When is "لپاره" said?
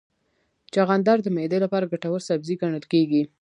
1.63-1.89